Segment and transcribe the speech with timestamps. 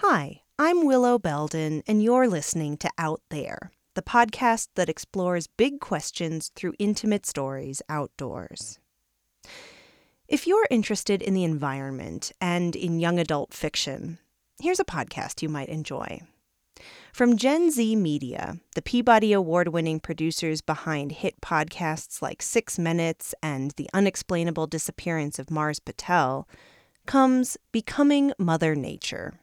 [0.00, 5.80] Hi, I'm Willow Belden, and you're listening to Out There, the podcast that explores big
[5.80, 8.78] questions through intimate stories outdoors.
[10.28, 14.18] If you're interested in the environment and in young adult fiction,
[14.60, 16.20] here's a podcast you might enjoy.
[17.14, 23.34] From Gen Z Media, the Peabody Award winning producers behind hit podcasts like Six Minutes
[23.42, 26.46] and The Unexplainable Disappearance of Mars Patel,
[27.06, 29.40] comes Becoming Mother Nature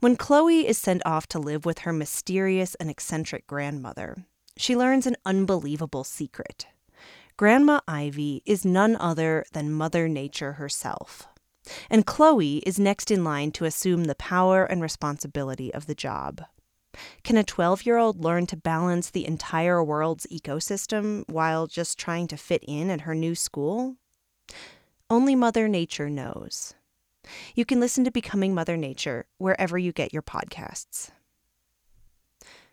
[0.00, 5.06] when Chloe is sent off to live with her mysterious and eccentric grandmother, she learns
[5.06, 6.66] an unbelievable secret.
[7.36, 11.28] Grandma Ivy is none other than Mother Nature herself.
[11.90, 16.42] And Chloe is next in line to assume the power and responsibility of the job.
[17.24, 22.26] Can a 12 year old learn to balance the entire world's ecosystem while just trying
[22.28, 23.96] to fit in at her new school?
[25.10, 26.74] Only Mother Nature knows.
[27.54, 31.10] You can listen to Becoming Mother Nature wherever you get your podcasts.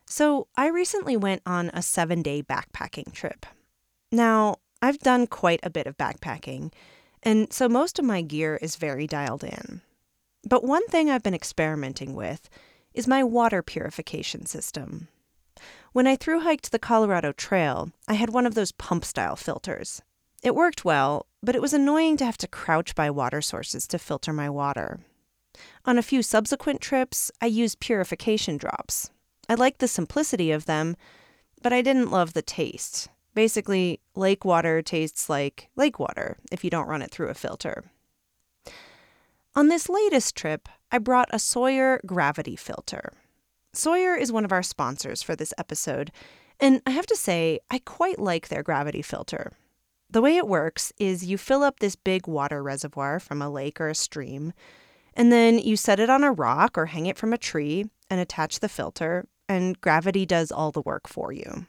[0.06, 3.46] So, I recently went on a seven day backpacking trip.
[4.12, 6.74] Now, I've done quite a bit of backpacking,
[7.24, 9.82] and so most of my gear is very dialed in.
[10.44, 12.50] But one thing I've been experimenting with
[12.94, 15.08] is my water purification system.
[15.94, 20.02] When I through hiked the Colorado Trail, I had one of those pump style filters.
[20.44, 23.98] It worked well, but it was annoying to have to crouch by water sources to
[23.98, 25.00] filter my water.
[25.86, 29.10] On a few subsequent trips, I used purification drops.
[29.48, 30.98] I liked the simplicity of them,
[31.62, 33.08] but I didn't love the taste.
[33.34, 37.86] Basically, lake water tastes like lake water if you don't run it through a filter.
[39.56, 43.14] On this latest trip, I brought a Sawyer gravity filter.
[43.72, 46.12] Sawyer is one of our sponsors for this episode,
[46.60, 49.54] and I have to say, I quite like their gravity filter.
[50.14, 53.82] The way it works is you fill up this big water reservoir from a lake
[53.82, 54.54] or a stream,
[55.16, 58.22] and then you set it on a rock or hang it from a tree and
[58.22, 61.66] attach the filter, and gravity does all the work for you.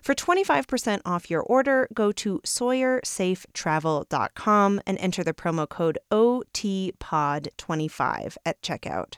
[0.00, 8.62] For 25% off your order, go to SawyerSafeTravel.com and enter the promo code OTPOD25 at
[8.62, 9.16] checkout.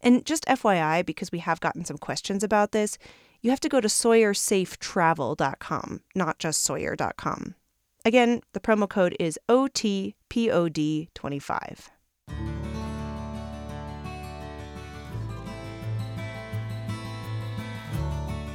[0.00, 2.96] And just FYI, because we have gotten some questions about this,
[3.40, 7.54] you have to go to SawyerSafeTravel.com, not just Sawyer.com.
[8.04, 11.88] Again, the promo code is OTPOD25.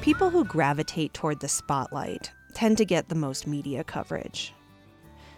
[0.02, 4.54] People who gravitate toward the spotlight tend to get the most media coverage.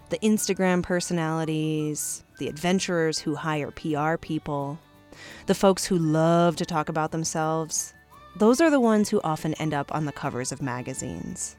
[0.09, 4.79] The Instagram personalities, the adventurers who hire PR people,
[5.47, 7.93] the folks who love to talk about themselves,
[8.35, 11.55] those are the ones who often end up on the covers of magazines.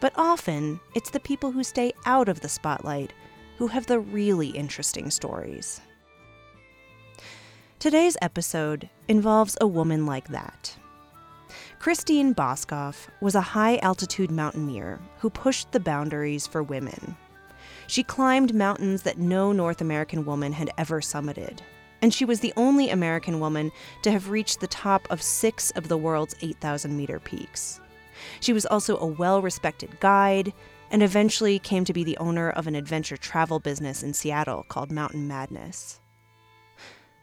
[0.00, 3.12] But often, it's the people who stay out of the spotlight
[3.58, 5.80] who have the really interesting stories.
[7.78, 10.76] Today's episode involves a woman like that.
[11.78, 17.16] Christine Boskoff was a high altitude mountaineer who pushed the boundaries for women.
[17.86, 21.60] She climbed mountains that no North American woman had ever summited
[22.02, 23.72] and she was the only American woman
[24.02, 27.80] to have reached the top of six of the world's 8,000 meter peaks.
[28.40, 30.52] She was also a well respected guide
[30.90, 34.90] and eventually came to be the owner of an adventure travel business in Seattle called
[34.90, 36.00] Mountain Madness.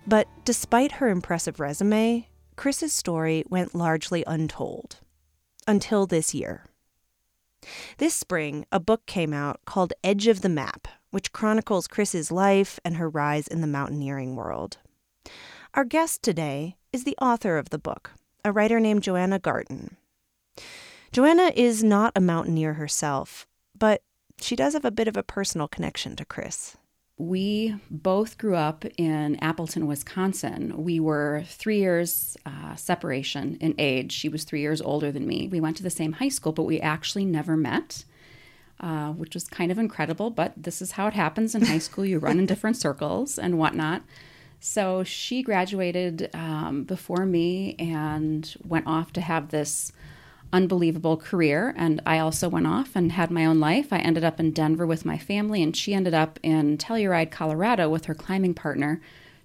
[0.05, 4.97] But despite her impressive resume, Chris's story went largely untold.
[5.67, 6.63] Until this year.
[7.97, 12.79] This spring, a book came out called Edge of the Map which chronicles Chris's life
[12.83, 14.77] and her rise in the mountaineering world.
[15.73, 18.11] Our guest today is the author of the book,
[18.43, 19.97] a writer named Joanna Garton.
[21.11, 23.47] Joanna is not a mountaineer herself,
[23.77, 24.01] but
[24.39, 26.75] she does have a bit of a personal connection to Chris.
[27.17, 30.83] We both grew up in Appleton, Wisconsin.
[30.83, 34.11] We were three years uh, separation in age.
[34.11, 35.47] She was three years older than me.
[35.47, 38.03] We went to the same high school, but we actually never met
[38.79, 40.29] uh, which was kind of incredible.
[40.29, 42.05] But this is how it happens in high school.
[42.05, 44.03] You run in different circles and whatnot.
[44.59, 49.91] So she graduated um, before me and went off to have this
[50.53, 51.73] unbelievable career.
[51.77, 53.91] And I also went off and had my own life.
[53.91, 57.89] I ended up in Denver with my family, and she ended up in Telluride, Colorado
[57.89, 59.01] with her climbing partner,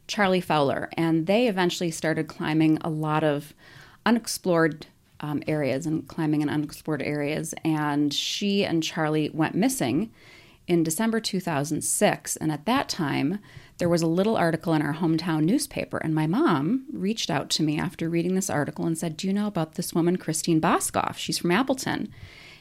[0.07, 0.89] Charlie Fowler.
[0.97, 3.55] And they eventually started climbing a lot of
[4.07, 4.87] unexplored
[5.21, 7.55] um, areas and climbing in unexplored areas.
[7.65, 10.11] And she and Charlie went missing
[10.67, 12.37] in December 2006.
[12.37, 13.39] And at that time,
[13.83, 15.97] there was a little article in our hometown newspaper.
[15.97, 19.33] And my mom reached out to me after reading this article and said, Do you
[19.33, 21.17] know about this woman, Christine Boskoff?
[21.17, 22.13] She's from Appleton.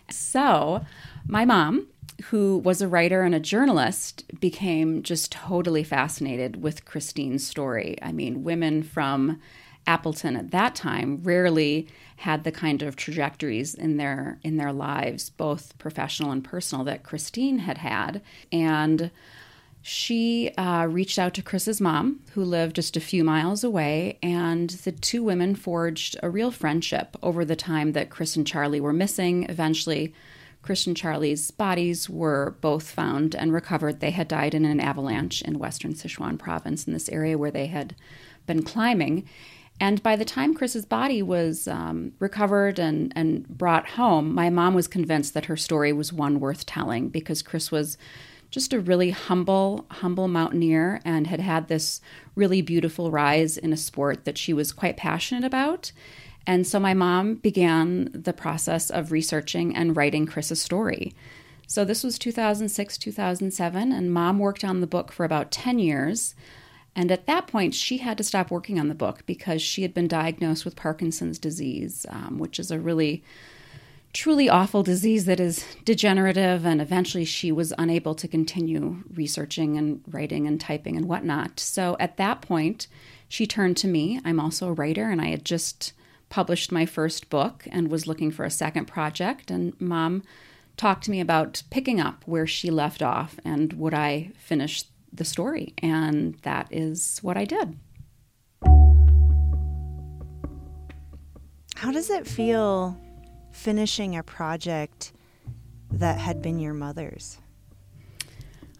[0.10, 0.84] So
[1.28, 1.90] my mom
[2.26, 8.00] who was a writer and a journalist, became just totally fascinated with Christine's story.
[8.02, 9.40] I mean, women from
[9.86, 15.30] Appleton at that time rarely had the kind of trajectories in their in their lives,
[15.30, 18.24] both professional and personal, that Christine had had.
[18.52, 19.12] And
[19.82, 24.70] she uh, reached out to Chris's mom, who lived just a few miles away, and
[24.70, 28.94] the two women forged a real friendship over the time that Chris and Charlie were
[28.94, 29.48] missing.
[29.50, 30.14] Eventually,
[30.62, 34.00] Chris and Charlie's bodies were both found and recovered.
[34.00, 37.66] They had died in an avalanche in western Sichuan province, in this area where they
[37.66, 37.96] had
[38.46, 39.28] been climbing.
[39.80, 44.76] And by the time Chris's body was um, recovered and, and brought home, my mom
[44.76, 47.98] was convinced that her story was one worth telling because Chris was
[48.52, 52.02] just a really humble, humble mountaineer and had had this
[52.36, 55.92] really beautiful rise in a sport that she was quite passionate about.
[56.46, 61.14] And so my mom began the process of researching and writing Chris's story.
[61.66, 66.36] So this was 2006, 2007, and mom worked on the book for about 10 years.
[66.94, 69.94] And at that point, she had to stop working on the book because she had
[69.94, 73.24] been diagnosed with Parkinson's disease, um, which is a really,
[74.14, 76.66] truly awful disease that is degenerative.
[76.66, 81.60] And eventually, she was unable to continue researching and writing and typing and whatnot.
[81.60, 82.88] So at that point,
[83.28, 84.20] she turned to me.
[84.26, 85.94] I'm also a writer, and I had just
[86.30, 89.52] published my first book and was looking for a second project.
[89.52, 90.24] And mom
[90.78, 95.26] talked to me about picking up where she left off and would I finish the
[95.26, 95.74] story.
[95.80, 97.78] And that is what I did.
[101.76, 102.98] How does it feel
[103.62, 105.14] finishing a project
[105.92, 107.38] that had been your mother's?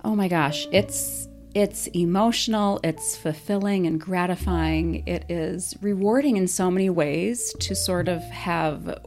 [0.04, 5.06] Oh my gosh, it's it's emotional, it's fulfilling and gratifying.
[5.06, 9.06] It is rewarding in so many ways to sort of have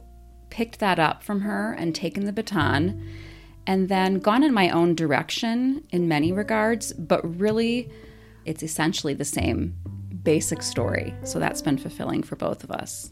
[0.49, 3.05] picked that up from her and taken the baton
[3.67, 7.89] and then gone in my own direction in many regards, but really
[8.45, 9.75] it's essentially the same
[10.23, 11.13] basic story.
[11.23, 13.11] So that's been fulfilling for both of us.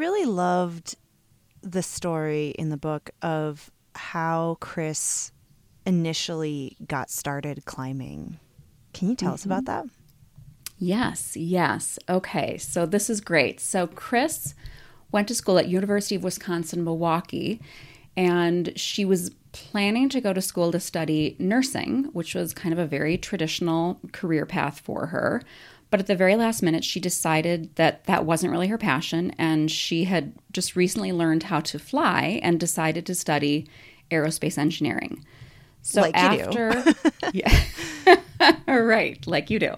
[0.00, 0.96] Really loved
[1.60, 5.30] the story in the book of how Chris
[5.84, 8.40] initially got started climbing.
[8.94, 9.34] Can you tell mm-hmm.
[9.34, 9.84] us about that?
[10.78, 11.98] Yes, yes.
[12.08, 13.60] Okay, so this is great.
[13.60, 14.54] So Chris
[15.12, 17.60] went to school at University of Wisconsin Milwaukee
[18.16, 22.78] and she was planning to go to school to study nursing, which was kind of
[22.78, 25.42] a very traditional career path for her.
[25.90, 29.32] But at the very last minute, she decided that that wasn't really her passion.
[29.38, 33.68] And she had just recently learned how to fly and decided to study
[34.10, 35.24] aerospace engineering.
[35.82, 36.84] So like after,
[37.32, 37.64] yeah,
[38.68, 39.74] right, like you do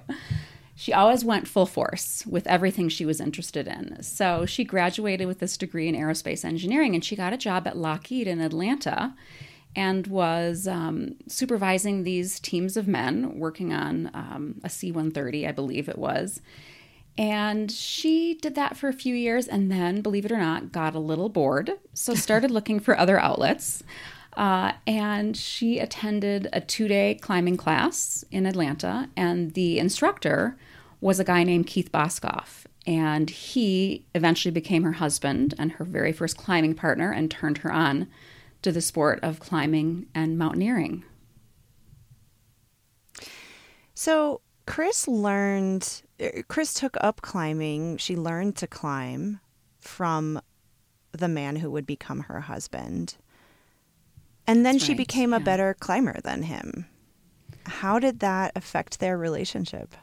[0.83, 4.03] she always went full force with everything she was interested in.
[4.03, 7.77] So she graduated with this degree in aerospace engineering and she got a job at
[7.77, 9.15] Lockheed in Atlanta
[9.75, 15.53] and was um, supervising these teams of men working on um, a C 130, I
[15.53, 16.41] believe it was.
[17.19, 20.95] And she did that for a few years and then, believe it or not, got
[20.95, 21.73] a little bored.
[21.95, 23.83] So started looking for other outlets.
[24.35, 29.09] Uh, and she attended a two day climbing class in Atlanta.
[29.17, 30.57] And the instructor
[31.01, 32.65] was a guy named Keith Boskoff.
[32.87, 37.73] And he eventually became her husband and her very first climbing partner and turned her
[37.73, 38.09] on
[38.63, 41.05] to the sport of climbing and mountaineering.
[43.95, 47.99] So, Chris learned, er, Chris took up climbing.
[47.99, 49.41] She learned to climb
[49.81, 50.41] from
[51.13, 53.17] the man who would become her husband.
[54.47, 55.37] And then That's she right, became yeah.
[55.37, 56.87] a better climber than him.
[57.67, 59.95] How did that affect their relationship?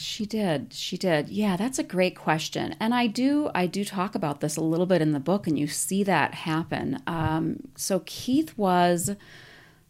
[0.00, 0.72] She did.
[0.72, 1.28] She did.
[1.28, 2.74] Yeah, that's a great question.
[2.80, 5.58] And I do I do talk about this a little bit in the book and
[5.58, 7.02] you see that happen.
[7.06, 9.14] Um, so Keith was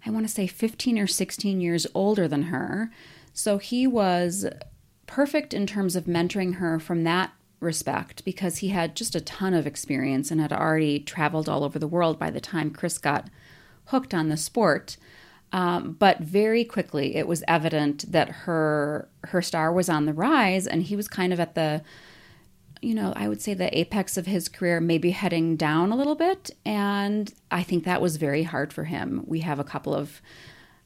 [0.05, 2.90] I want to say 15 or 16 years older than her.
[3.33, 4.47] So he was
[5.07, 9.55] perfect in terms of mentoring her from that respect because he had just a ton
[9.55, 13.29] of experience and had already traveled all over the world by the time Chris got
[13.87, 14.97] hooked on the sport.
[15.52, 20.66] Um, but very quickly, it was evident that her her star was on the rise,
[20.66, 21.83] and he was kind of at the,
[22.80, 26.14] you know, I would say the apex of his career, maybe heading down a little
[26.14, 26.50] bit.
[26.64, 29.25] And I think that was very hard for him.
[29.26, 30.23] We have a couple of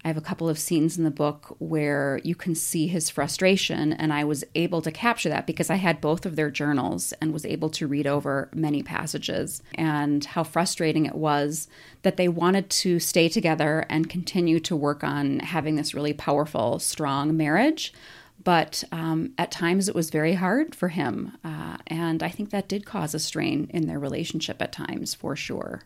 [0.04, 3.90] I have a couple of scenes in the book where you can see his frustration,
[3.94, 7.32] and I was able to capture that because I had both of their journals and
[7.32, 11.68] was able to read over many passages and how frustrating it was
[12.02, 16.78] that they wanted to stay together and continue to work on having this really powerful,
[16.78, 17.94] strong marriage.
[18.42, 21.36] but um, at times it was very hard for him.
[21.42, 25.34] Uh, and I think that did cause a strain in their relationship at times, for
[25.34, 25.82] sure.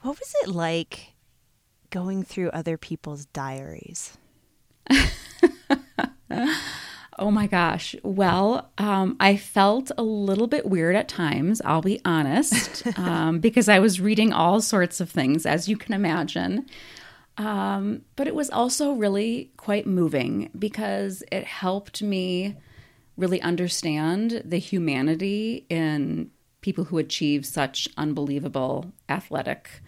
[0.00, 1.12] What was it like
[1.90, 4.16] going through other people's diaries?
[7.18, 7.94] oh my gosh.
[8.02, 13.68] Well, um, I felt a little bit weird at times, I'll be honest, um, because
[13.68, 16.66] I was reading all sorts of things, as you can imagine.
[17.36, 22.56] Um, but it was also really quite moving because it helped me
[23.16, 26.30] really understand the humanity in
[26.60, 29.82] people who achieve such unbelievable athletic,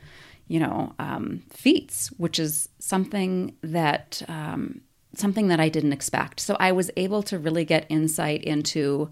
[0.51, 4.81] you know, um, feats, which is something that um,
[5.15, 6.41] something that I didn't expect.
[6.41, 9.11] So I was able to really get insight into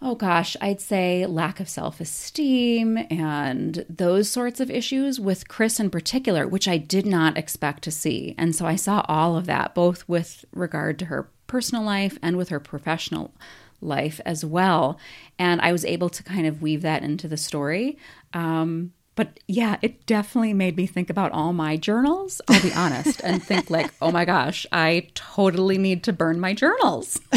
[0.00, 5.80] oh gosh, I'd say lack of self esteem and those sorts of issues with Chris
[5.80, 8.36] in particular, which I did not expect to see.
[8.38, 12.36] And so I saw all of that, both with regard to her personal life and
[12.36, 13.34] with her professional
[13.80, 14.96] life as well.
[15.40, 17.98] And I was able to kind of weave that into the story.
[18.32, 23.20] Um, but yeah, it definitely made me think about all my journals, I'll be honest,
[23.22, 27.20] and think like, oh my gosh, I totally need to burn my journals.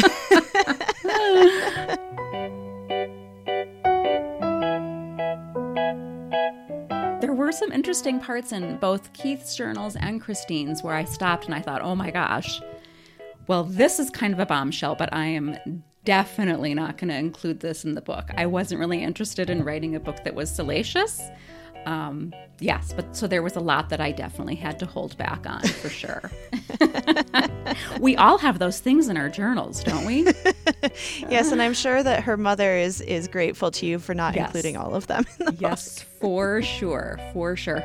[7.20, 11.54] there were some interesting parts in both Keith's journals and Christine's where I stopped and
[11.54, 12.60] I thought, oh my gosh,
[13.46, 17.60] well, this is kind of a bombshell, but I am definitely not going to include
[17.60, 18.30] this in the book.
[18.36, 21.22] I wasn't really interested in writing a book that was salacious.
[21.86, 25.46] Um, yes, but so there was a lot that I definitely had to hold back
[25.46, 26.30] on for sure.
[28.00, 30.24] we all have those things in our journals, don't we?
[31.28, 34.46] yes, and I'm sure that her mother is is grateful to you for not yes.
[34.46, 35.24] including all of them.
[35.38, 36.08] The yes, book.
[36.20, 37.82] for sure, for sure.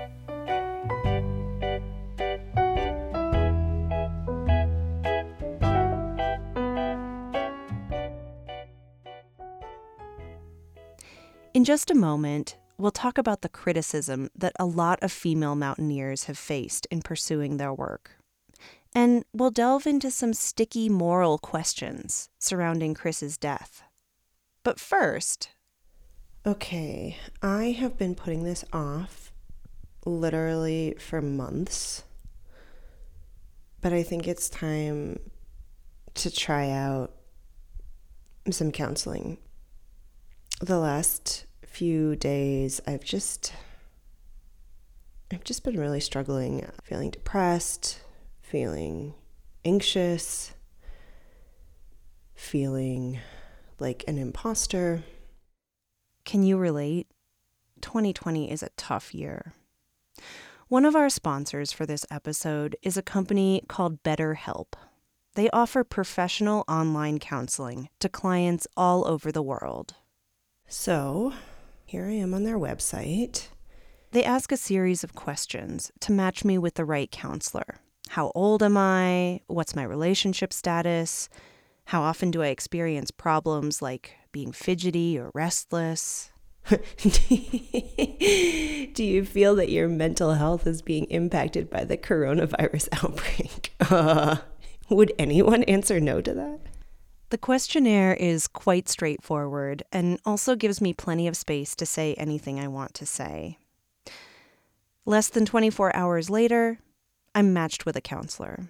[11.54, 16.26] In just a moment, we'll talk about the criticism that a lot of female mountaineers
[16.26, 18.12] have faced in pursuing their work.
[18.96, 23.84] And we'll delve into some sticky moral questions surrounding Chris's death.
[24.64, 25.50] But first.
[26.46, 29.32] Okay, I have been putting this off
[30.06, 32.04] literally for months.
[33.82, 35.20] But I think it's time
[36.16, 37.12] to try out
[38.52, 39.38] some counseling.
[40.62, 43.52] The last few days, I've just
[45.32, 48.00] I've just been really struggling, feeling depressed,
[48.44, 49.16] feeling
[49.66, 50.54] anxious,
[52.36, 53.20] feeling
[53.80, 55.04] like an imposter.
[56.26, 57.08] Can you relate?
[57.82, 59.54] 2020 is a tough year.
[60.68, 64.74] One of our sponsors for this episode is a company called BetterHelp.
[65.34, 69.96] They offer professional online counseling to clients all over the world.
[70.68, 71.34] So,
[71.94, 73.50] here I am on their website.
[74.14, 77.76] They ask a series of questions to match me with the right counselor.
[78.10, 79.42] How old am I?
[79.46, 81.30] What's my relationship status?
[81.86, 86.32] How often do I experience problems like being fidgety or restless?
[86.68, 86.80] do
[89.04, 93.72] you feel that your mental health is being impacted by the coronavirus outbreak?
[93.80, 94.38] Uh,
[94.90, 96.60] would anyone answer no to that?
[97.34, 102.60] The questionnaire is quite straightforward and also gives me plenty of space to say anything
[102.60, 103.58] I want to say.
[105.04, 106.78] Less than 24 hours later,
[107.34, 108.70] I'm matched with a counselor.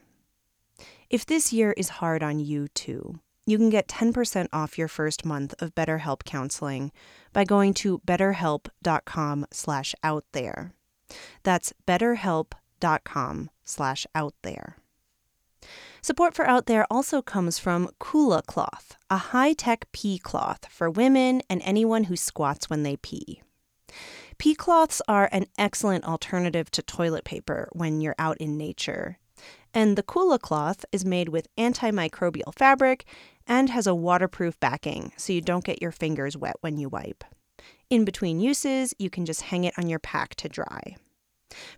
[1.09, 5.25] If this year is hard on you too, you can get 10% off your first
[5.25, 6.93] month of BetterHelp counseling
[7.33, 10.71] by going to betterhelp.com slash out there.
[11.43, 14.77] That's betterhelp.com slash out there.
[16.05, 20.89] Support for Out There also comes from Kula Cloth, a high tech pee cloth for
[20.89, 23.41] women and anyone who squats when they pee.
[24.37, 29.17] Pee cloths are an excellent alternative to toilet paper when you're out in nature.
[29.73, 33.05] And the Kula cloth is made with antimicrobial fabric
[33.47, 37.23] and has a waterproof backing so you don't get your fingers wet when you wipe.
[37.89, 40.97] In between uses, you can just hang it on your pack to dry.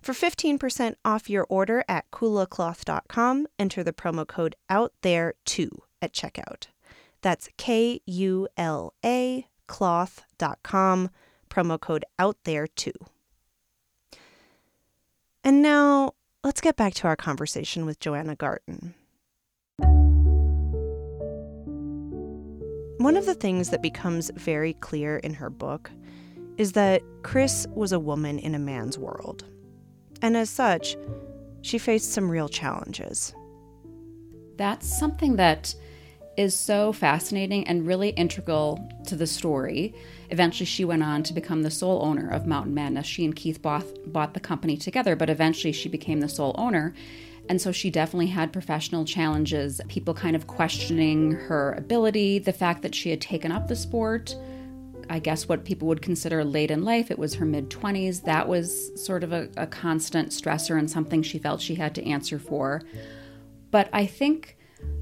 [0.02, 5.70] For 15% off your order at kulacloth.com, enter the promo code out there 2
[6.02, 6.66] at checkout.
[7.22, 11.10] That's K U L A cloth.com,
[11.50, 12.92] promo code out there 2.
[15.42, 16.12] And now
[16.44, 18.94] let's get back to our conversation with Joanna Garton.
[22.98, 25.90] One of the things that becomes very clear in her book
[26.56, 29.44] is that Chris was a woman in a man's world.
[30.22, 30.96] And as such,
[31.62, 33.34] she faced some real challenges.
[34.56, 35.74] that's something that
[36.36, 39.94] is so fascinating and really integral to the story.
[40.30, 43.06] Eventually, she went on to become the sole owner of Mountain Madness.
[43.06, 46.94] She and Keith bought, bought the company together, but eventually she became the sole owner.
[47.48, 52.82] And so she definitely had professional challenges, people kind of questioning her ability, the fact
[52.82, 54.34] that she had taken up the sport.
[55.08, 58.24] I guess what people would consider late in life, it was her mid 20s.
[58.24, 62.06] That was sort of a, a constant stressor and something she felt she had to
[62.06, 62.82] answer for.
[63.70, 64.56] But I think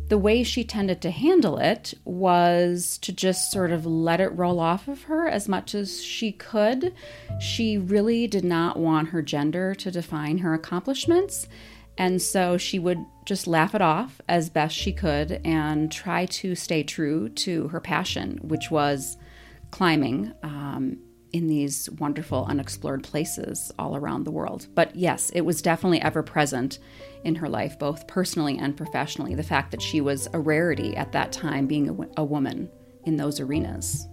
[0.09, 4.61] the way she tended to handle it was to just sort of let it roll
[4.61, 6.95] off of her as much as she could.
[7.41, 11.49] She really did not want her gender to define her accomplishments.
[11.97, 16.55] And so she would just laugh it off as best she could and try to
[16.55, 19.17] stay true to her passion, which was
[19.75, 20.97] climbing um,
[21.33, 24.69] in these wonderful unexplored places all around the world.
[24.73, 26.79] But yes, it was definitely ever present
[27.25, 31.11] in her life, both personally and professionally, the fact that she was a rarity at
[31.11, 32.71] that time, being a, a woman
[33.03, 34.07] in those arenas.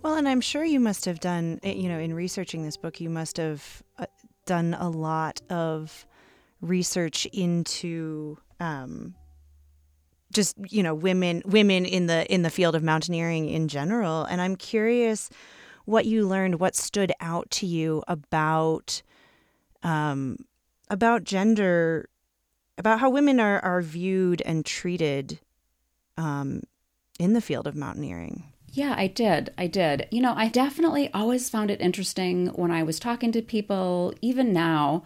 [0.00, 3.02] Well, and I'm sure you must have done, eh, you know, in researching this book,
[3.02, 4.06] you must have uh,
[4.46, 6.06] done a lot of
[6.62, 9.14] research into um,
[10.32, 14.40] just you know women women in the in the field of mountaineering in general and
[14.40, 15.30] i'm curious
[15.84, 19.02] what you learned what stood out to you about
[19.82, 20.36] um,
[20.90, 22.08] about gender
[22.76, 25.38] about how women are are viewed and treated
[26.16, 26.62] um,
[27.18, 29.52] in the field of mountaineering yeah, I did.
[29.56, 30.06] I did.
[30.10, 34.52] You know, I definitely always found it interesting when I was talking to people, even
[34.52, 35.04] now,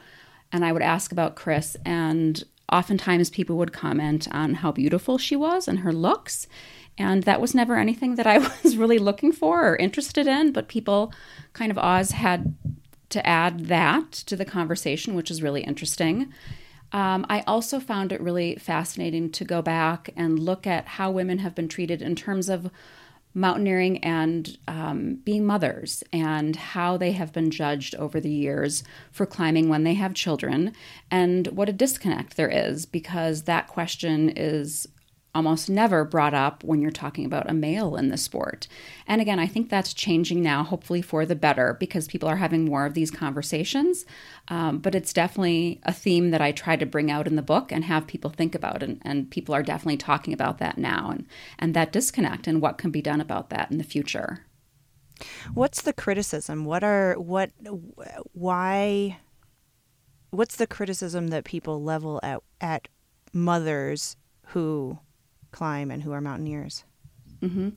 [0.50, 5.37] and I would ask about Chris, and oftentimes people would comment on how beautiful she
[5.37, 6.47] was and her looks.
[6.99, 10.69] And that was never anything that I was really looking for or interested in, but
[10.69, 11.12] people
[11.52, 12.54] kind of Oz had
[13.11, 16.33] to add that to the conversation, which is really interesting.
[16.92, 21.38] Um, I also found it really fascinating to go back and look at how women
[21.38, 22.71] have been treated in terms of
[23.35, 29.27] mountaineering and um, being mothers and how they have been judged over the years for
[29.27, 30.73] climbing when they have children
[31.11, 34.87] and what a disconnect there is because that question is
[35.35, 38.68] almost never brought up when you're talking about a male in the sport.
[39.07, 42.64] And again, I think that's changing now, hopefully for the better, because people are having
[42.64, 44.05] more of these conversations.
[44.49, 47.73] Um, but it's definitely a theme that I try to bring out in the book
[47.73, 48.83] and have people think about.
[48.83, 51.27] And, and people are definitely talking about that now and,
[51.59, 54.45] and that disconnect and what can be done about that in the future.
[55.55, 56.64] What's the criticism?
[56.64, 57.53] What are, what,
[58.33, 59.18] why,
[60.31, 62.88] what's the criticism that people level at, at
[63.33, 64.16] mothers
[64.47, 64.99] who
[65.53, 66.85] climb and who are mountaineers.
[67.41, 67.71] Mm-hmm.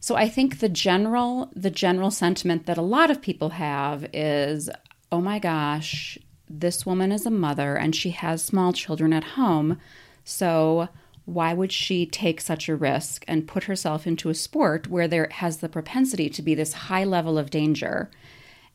[0.00, 4.70] So I think the general the general sentiment that a lot of people have is,
[5.10, 9.78] oh my gosh, this woman is a mother and she has small children at home,
[10.24, 10.88] so
[11.24, 15.28] why would she take such a risk and put herself into a sport where there
[15.30, 18.10] has the propensity to be this high level of danger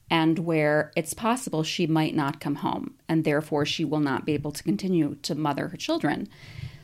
[0.08, 4.34] and where it's possible she might not come home and therefore she will not be
[4.34, 6.30] able to continue to mother her children.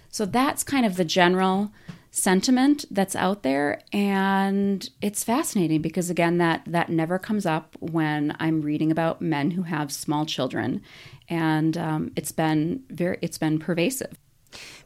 [0.10, 1.72] So that's kind of the general
[2.12, 8.36] sentiment that's out there and it's fascinating because again that that never comes up when
[8.40, 10.82] i'm reading about men who have small children
[11.30, 14.18] and um, it's been very it's been pervasive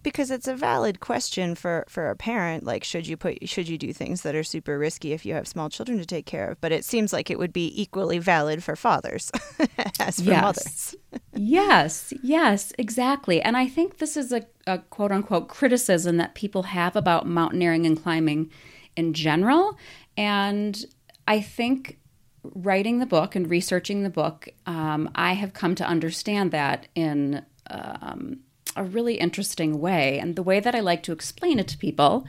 [0.04, 3.78] because it's a valid question for for a parent like should you put should you
[3.78, 6.60] do things that are super risky if you have small children to take care of?
[6.62, 9.32] But it seems like it would be equally valid for fathers
[10.00, 10.42] as for yes.
[10.42, 10.96] mothers.
[11.34, 12.14] Yes.
[12.22, 12.74] Yes.
[12.78, 13.42] Exactly.
[13.42, 17.86] And i think this is a, a quote unquote criticism that people have about mountaineering
[17.86, 18.52] and climbing
[18.96, 19.78] in general.
[20.18, 20.86] And
[21.28, 22.00] i think
[22.44, 27.44] writing the book and researching the book um, i have come to understand that in
[27.68, 28.40] um,
[28.76, 30.20] a really interesting way.
[30.20, 32.26] And the way that I like to explain it to people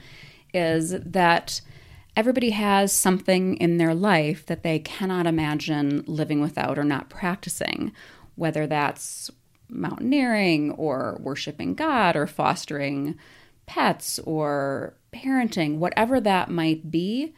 [0.53, 1.61] is that
[2.17, 7.93] everybody has something in their life that they cannot imagine living without or not practicing,
[8.37, 9.31] whether that's
[9.69, 13.19] mountaineering or worshiping God or fostering
[13.67, 17.35] pets or parenting, whatever that might be.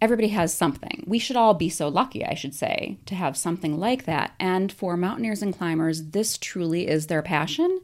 [0.00, 1.04] Everybody has something.
[1.06, 4.34] We should all be so lucky, I should say, to have something like that.
[4.38, 7.80] And for mountaineers and climbers, this truly is their passion.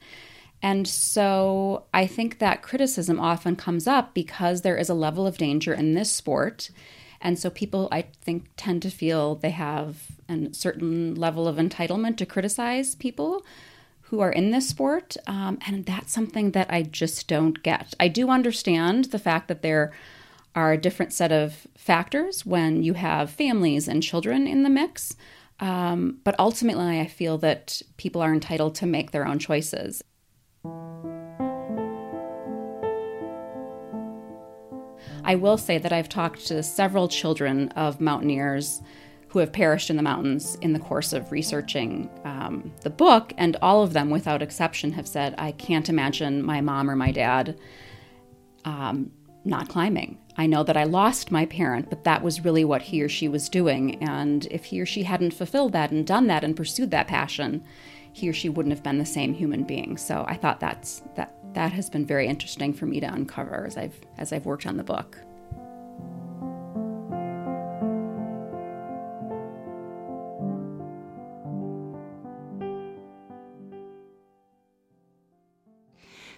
[0.62, 5.36] And so I think that criticism often comes up because there is a level of
[5.36, 6.70] danger in this sport.
[7.20, 12.16] And so people, I think, tend to feel they have a certain level of entitlement
[12.18, 13.44] to criticize people
[14.02, 15.16] who are in this sport.
[15.26, 17.94] Um, and that's something that I just don't get.
[17.98, 19.92] I do understand the fact that there
[20.54, 25.16] are a different set of factors when you have families and children in the mix.
[25.60, 30.02] Um, but ultimately, I feel that people are entitled to make their own choices.
[35.24, 38.82] I will say that I've talked to several children of mountaineers
[39.28, 43.56] who have perished in the mountains in the course of researching um, the book, and
[43.62, 47.58] all of them, without exception, have said, I can't imagine my mom or my dad
[48.64, 49.10] um,
[49.44, 50.18] not climbing.
[50.36, 53.28] I know that I lost my parent, but that was really what he or she
[53.28, 54.02] was doing.
[54.02, 57.64] And if he or she hadn't fulfilled that and done that and pursued that passion,
[58.12, 59.96] he or she wouldn't have been the same human being.
[59.96, 63.76] So I thought that's that that has been very interesting for me to uncover as
[63.76, 65.18] I've as I've worked on the book.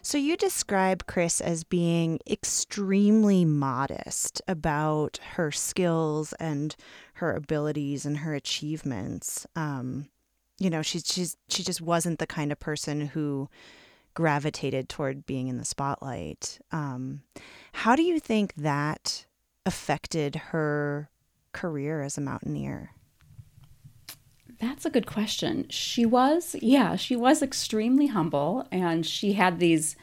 [0.07, 6.77] So you describe Chris as being extremely modest about her skills and
[7.15, 9.47] her abilities and her achievements.
[9.57, 10.11] Um,
[10.59, 13.49] you know, she's she's she just wasn't the kind of person who
[14.15, 16.59] gravitated toward being in the spotlight.
[16.71, 17.23] Um,
[17.73, 19.27] how do you think that
[19.67, 21.11] affected her
[21.53, 22.93] career as a mountaineer?
[24.61, 25.67] That's a good question.
[25.69, 29.97] She was, yeah, she was extremely humble, and she had these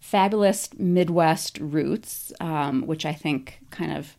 [0.00, 4.16] fabulous Midwest roots, um, which I think kind of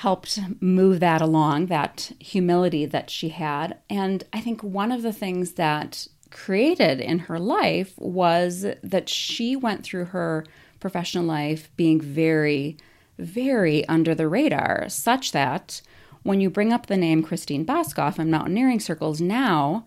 [0.00, 3.76] helped move that along, that humility that she had.
[3.90, 9.56] And I think one of the things that created in her life was that she
[9.56, 10.46] went through her
[10.80, 12.78] professional life being very,
[13.18, 15.82] very under the radar, such that
[16.22, 19.86] when you bring up the name Christine Boskoff in mountaineering circles now,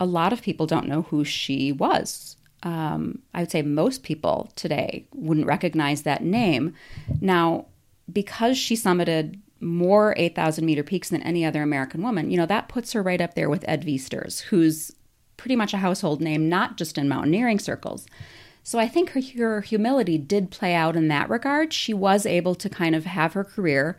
[0.00, 2.36] a lot of people don't know who she was.
[2.64, 6.74] Um, I would say most people today wouldn't recognize that name.
[7.20, 7.66] Now,
[8.12, 12.68] because she summited more 8,000 meter peaks than any other American woman, you know, that
[12.68, 14.92] puts her right up there with Ed Viesturs, who's
[15.36, 18.06] pretty much a household name, not just in mountaineering circles.
[18.62, 21.72] So I think her, her humility did play out in that regard.
[21.72, 23.96] She was able to kind of have her career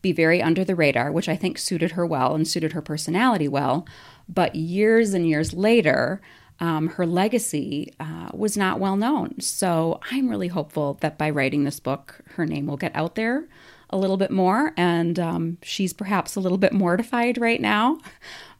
[0.00, 3.48] be very under the radar, which I think suited her well and suited her personality
[3.48, 3.86] well.
[4.28, 6.20] But years and years later,
[6.62, 9.40] um, her legacy uh, was not well known.
[9.40, 13.48] So I'm really hopeful that by writing this book, her name will get out there
[13.90, 14.72] a little bit more.
[14.76, 17.98] And um, she's perhaps a little bit mortified right now.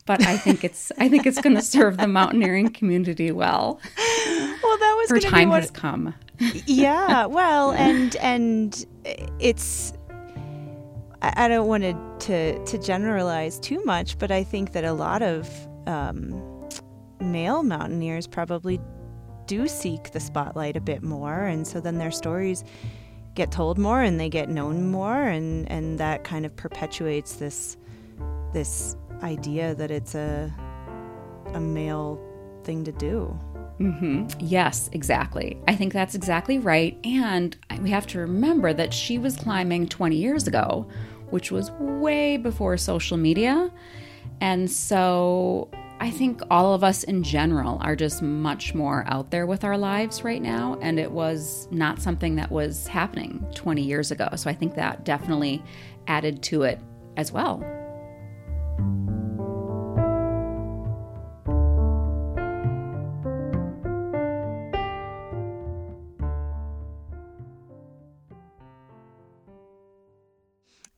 [0.04, 3.80] But I think it's I think it's going to serve the mountaineering community well.
[3.96, 6.12] Well, that was her time what, has come.
[6.66, 8.84] yeah, well, and and
[9.38, 9.92] it's
[11.22, 11.94] I, don't want to,
[12.26, 15.48] to to generalize too much, but I think that a lot of
[15.86, 16.51] um,
[17.22, 18.80] male mountaineers probably
[19.46, 22.64] do seek the spotlight a bit more, and so then their stories
[23.34, 27.76] get told more and they get known more, and and that kind of perpetuates this
[28.52, 30.52] this idea that it's a
[31.54, 32.20] a male
[32.64, 33.38] thing to do.
[33.80, 34.28] Mm-hmm.
[34.38, 35.58] Yes, exactly.
[35.66, 36.96] I think that's exactly right.
[37.04, 40.88] And we have to remember that she was climbing 20 years ago
[41.32, 43.70] which was way before social media.
[44.42, 45.70] And so
[46.02, 49.78] I think all of us in general are just much more out there with our
[49.78, 50.76] lives right now.
[50.82, 54.28] And it was not something that was happening 20 years ago.
[54.34, 55.62] So I think that definitely
[56.08, 56.80] added to it
[57.16, 57.60] as well.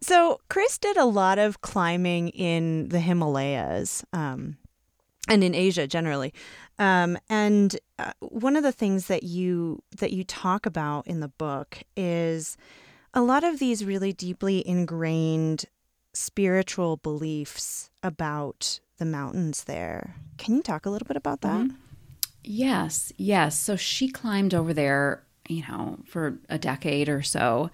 [0.01, 4.57] So Chris did a lot of climbing in the Himalayas um,
[5.29, 6.33] and in Asia generally.
[6.79, 11.29] Um, and uh, one of the things that you that you talk about in the
[11.29, 12.57] book is
[13.13, 15.67] a lot of these really deeply ingrained
[16.13, 20.17] spiritual beliefs about the mountains there.
[20.37, 21.63] Can you talk a little bit about that?
[21.63, 21.77] Mm-hmm.
[22.43, 23.59] Yes, yes.
[23.59, 27.71] So she climbed over there, you know, for a decade or so.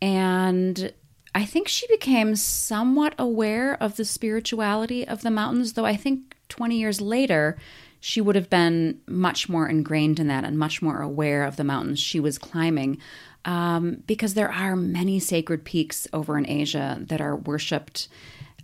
[0.00, 0.92] And
[1.34, 6.36] I think she became somewhat aware of the spirituality of the mountains, though I think
[6.50, 7.56] 20 years later,
[8.00, 11.64] she would have been much more ingrained in that and much more aware of the
[11.64, 12.98] mountains she was climbing.
[13.44, 18.08] Um, because there are many sacred peaks over in Asia that are worshipped,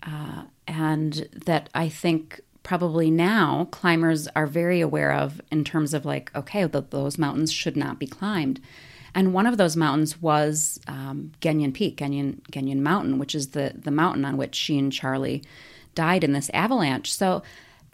[0.03, 6.05] uh, and that I think probably now climbers are very aware of in terms of
[6.05, 8.61] like, okay, those mountains should not be climbed.
[9.15, 13.91] And one of those mountains was um, Genyen Peak, Genyen Mountain, which is the, the
[13.91, 15.43] mountain on which she and Charlie
[15.95, 17.15] died in this avalanche.
[17.15, 17.43] So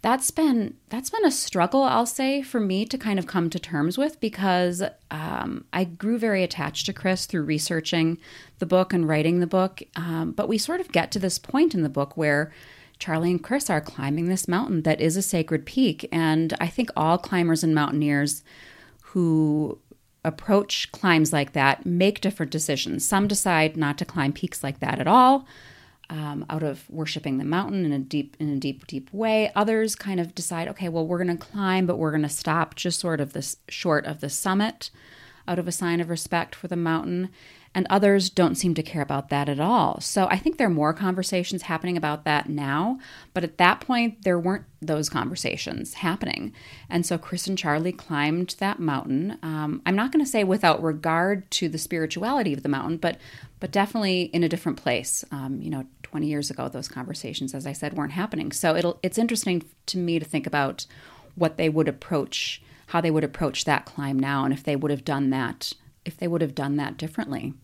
[0.03, 3.57] that's been that's been a struggle, I'll say, for me to kind of come to
[3.57, 8.17] terms with because um, I grew very attached to Chris through researching
[8.59, 9.81] the book and writing the book.
[9.95, 12.51] Um, but we sort of get to this point in the book where
[12.99, 16.89] Charlie and Chris are climbing this mountain that is a sacred peak, and I think
[16.97, 18.43] all climbers and mountaineers
[19.01, 19.79] who
[20.25, 23.07] approach climbs like that make different decisions.
[23.07, 25.47] Some decide not to climb peaks like that at all.
[26.13, 29.95] Um, out of worshiping the mountain in a deep in a deep deep way others
[29.95, 32.99] kind of decide okay well we're going to climb but we're going to stop just
[32.99, 34.91] sort of this short of the summit
[35.47, 37.29] out of a sign of respect for the mountain
[37.75, 39.99] and others don't seem to care about that at all.
[39.99, 42.99] So I think there are more conversations happening about that now,
[43.33, 46.53] but at that point, there weren't those conversations happening.
[46.89, 49.39] And so Chris and Charlie climbed that mountain.
[49.41, 53.17] Um, I'm not going to say without regard to the spirituality of the mountain, but
[53.59, 55.23] but definitely in a different place.
[55.31, 58.51] Um, you know, 20 years ago, those conversations, as I said, weren't happening.
[58.51, 60.85] So it'll it's interesting to me to think about
[61.33, 64.91] what they would approach, how they would approach that climb now, and if they would
[64.91, 65.73] have done that,
[66.05, 67.55] if they would have done that differently.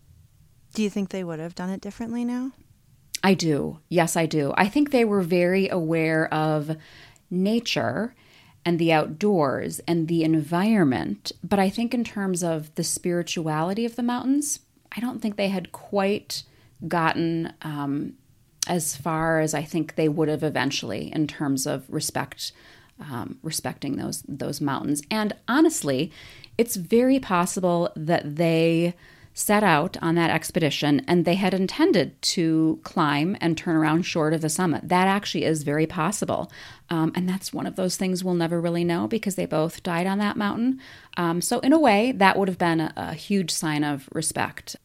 [0.74, 2.54] Do you think they would have done it differently now?
[3.24, 3.82] I do.
[3.88, 4.52] Yes, I do.
[4.58, 6.76] I think they were very aware of
[7.30, 8.16] nature
[8.66, 11.34] and the outdoors and the environment.
[11.44, 15.50] But I think, in terms of the spirituality of the mountains, I don't think they
[15.50, 16.42] had quite
[16.88, 18.16] gotten um,
[18.68, 22.52] as far as I think they would have eventually in terms of respect.
[23.10, 26.12] Um, respecting those those mountains, and honestly,
[26.58, 28.94] it's very possible that they
[29.40, 34.34] set out on that expedition and they had intended to climb and turn around short
[34.34, 34.90] of the summit.
[34.90, 36.52] That actually is very possible.
[36.90, 40.08] Um, and that's one of those things we'll never really know because they both died
[40.08, 40.82] on that mountain.
[41.16, 44.76] Um, so, in a way, that would have been a, a huge sign of respect.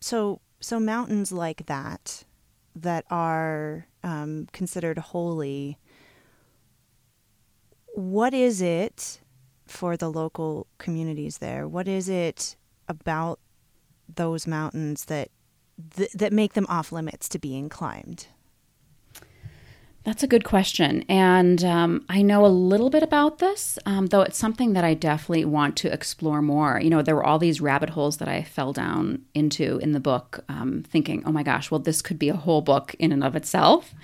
[0.00, 2.24] So, so mountains like that,
[2.74, 5.78] that are um, considered holy,
[7.94, 9.20] what is it
[9.66, 11.66] for the local communities there?
[11.68, 12.56] What is it
[12.88, 13.38] about
[14.12, 15.30] those mountains that
[15.96, 18.26] th- that make them off limits to being climbed?
[20.04, 21.02] That's a good question.
[21.08, 24.92] And um, I know a little bit about this, um, though it's something that I
[24.92, 26.78] definitely want to explore more.
[26.78, 30.00] You know, there were all these rabbit holes that I fell down into in the
[30.00, 33.24] book, um, thinking, oh my gosh, well, this could be a whole book in and
[33.24, 33.94] of itself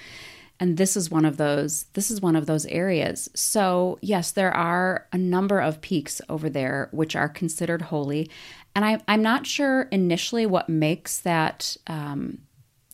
[0.61, 4.55] and this is one of those this is one of those areas so yes there
[4.55, 8.31] are a number of peaks over there which are considered holy
[8.77, 12.39] and I, i'm not sure initially what makes that um,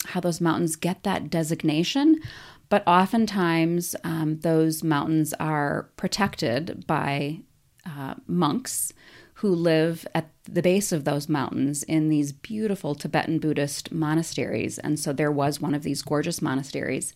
[0.07, 2.21] how those mountains get that designation
[2.68, 7.40] but oftentimes um, those mountains are protected by
[7.85, 8.92] uh, monks
[9.35, 14.79] who live at the base of those mountains in these beautiful Tibetan Buddhist monasteries.
[14.79, 17.12] And so there was one of these gorgeous monasteries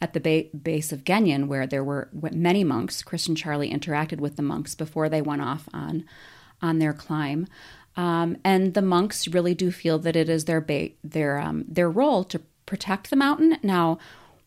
[0.00, 3.02] at the ba- base of Genyen, where there were many monks.
[3.02, 6.04] Chris and Charlie interacted with the monks before they went off on
[6.60, 7.48] on their climb,
[7.96, 11.90] um, and the monks really do feel that it is their ba- their um, their
[11.90, 13.56] role to protect the mountain.
[13.62, 13.98] Now,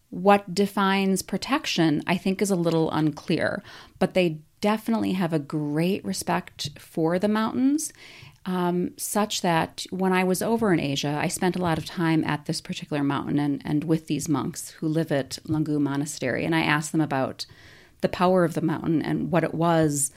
[0.10, 3.64] what defines protection, I think, is a little unclear,
[4.00, 7.92] but they definitely have a great respect for the mountains
[8.46, 12.24] um, such that when I was over in Asia, I spent a lot of time
[12.24, 16.46] at this particular mountain and, and with these monks who live at Lenggu Monastery.
[16.46, 17.46] And I asked them about
[18.02, 20.12] the power of the mountain and what it was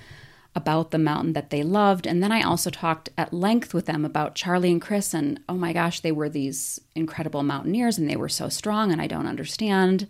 [0.58, 2.04] about the mountain that they loved.
[2.04, 5.14] And then I also talked at length with them about Charlie and Chris.
[5.14, 8.90] And oh my gosh, they were these incredible mountaineers and they were so strong.
[8.90, 10.08] And I don't understand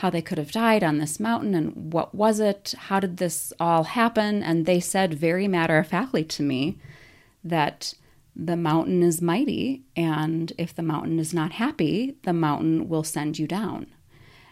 [0.00, 2.74] how they could have died on this mountain and what was it?
[2.76, 4.42] How did this all happen?
[4.42, 6.78] And they said very matter of factly to me
[7.44, 7.94] that
[8.38, 13.38] the mountain is mighty, and if the mountain is not happy, the mountain will send
[13.38, 13.86] you down.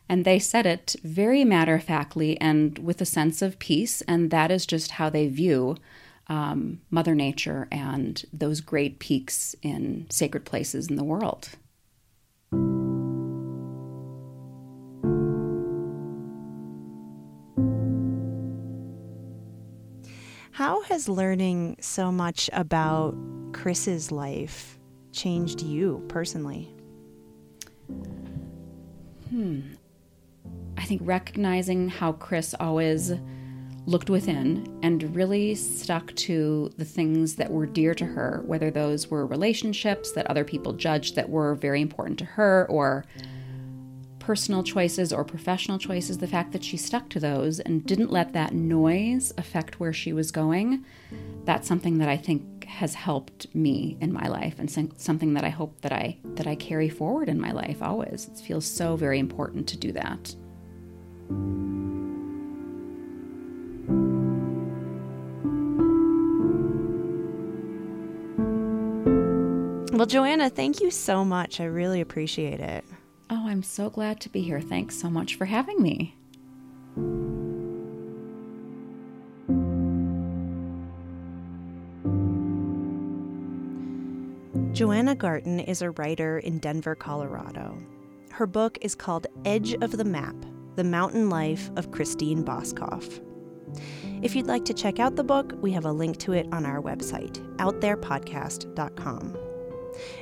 [0.09, 4.31] And they said it very matter of factly and with a sense of peace, and
[4.31, 5.77] that is just how they view
[6.29, 11.51] um, Mother Nature and those great peaks in sacred places in the world.
[20.53, 23.17] How has learning so much about
[23.53, 24.79] Chris's life
[25.11, 26.73] changed you personally?
[29.31, 29.61] Hmm.
[30.85, 33.11] I think recognizing how Chris always
[33.87, 39.09] looked within and really stuck to the things that were dear to her, whether those
[39.09, 43.07] were relationships that other people judged that were very important to her or
[44.19, 48.35] personal choices or professional choices, the fact that she stuck to those and didn't let
[48.35, 50.85] that noise affect where she was going,
[51.47, 54.71] that's something that I think has helped me in my life and
[55.01, 58.29] something that I hope that I that I carry forward in my life always.
[58.29, 60.37] It feels so very important to do that.
[70.05, 71.61] Well, Joanna, thank you so much.
[71.61, 72.85] I really appreciate it.
[73.31, 74.61] Oh, I'm so glad to be here.
[74.61, 76.15] Thanks so much for having me.
[84.75, 87.79] Joanna Garton is a writer in Denver, Colorado.
[88.31, 90.35] Her book is called Edge of the Map
[90.77, 93.21] The Mountain Life of Christine Boskoff.
[94.23, 96.67] If you'd like to check out the book, we have a link to it on
[96.67, 99.37] our website, outtherepodcast.com.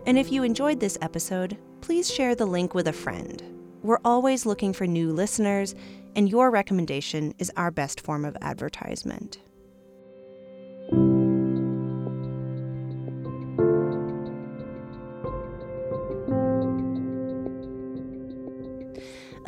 [0.06, 3.42] And if you enjoyed this episode, please share the link with a friend.
[3.82, 5.74] We're always looking for new listeners,
[6.14, 9.38] and your recommendation is our best form of advertisement.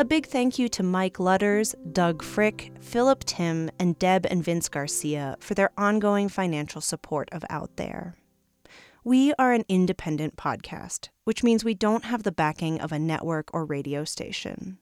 [0.05, 4.69] A big thank you to Mike Lutters, Doug Frick, Philip Tim, and Deb and Vince
[4.69, 8.15] Garcia for their ongoing financial support of Out There.
[9.03, 13.49] We are an independent podcast, which means we don't have the backing of a network
[13.55, 14.77] or radio station.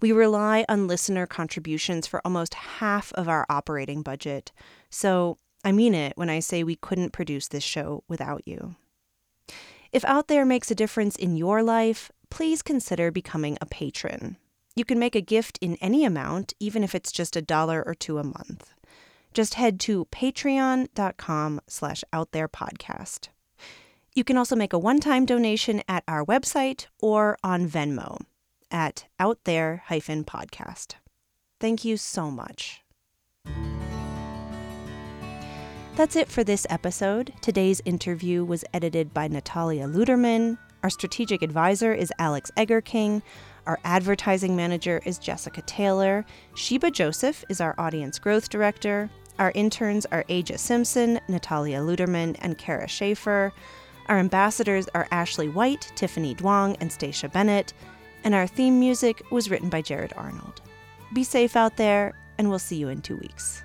[0.00, 4.50] We rely on listener contributions for almost half of our operating budget,
[4.90, 8.74] so I mean it when I say we couldn't produce this show without you.
[9.92, 14.36] If Out There makes a difference in your life, please consider becoming a patron.
[14.76, 17.94] You can make a gift in any amount, even if it's just a dollar or
[17.94, 18.72] two a month.
[19.32, 23.28] Just head to patreon.com slash outtherepodcast.
[24.14, 28.22] You can also make a one-time donation at our website or on Venmo
[28.70, 30.94] at outthere-podcast.
[31.60, 32.82] Thank you so much.
[35.94, 37.32] That's it for this episode.
[37.40, 40.58] Today's interview was edited by Natalia Luderman.
[40.82, 43.22] Our strategic advisor is Alex Eggerking.
[43.66, 46.24] Our advertising manager is Jessica Taylor.
[46.54, 49.08] Sheba Joseph is our audience growth director.
[49.38, 53.52] Our interns are Aja Simpson, Natalia Luderman, and Kara Schaefer.
[54.08, 57.72] Our ambassadors are Ashley White, Tiffany Duong, and Stacia Bennett.
[58.22, 60.60] And our theme music was written by Jared Arnold.
[61.14, 63.63] Be safe out there, and we'll see you in two weeks.